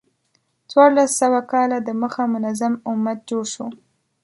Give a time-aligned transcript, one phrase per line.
[0.69, 3.67] څوارلس سوه کاله د مخه منظم امت جوړ شو.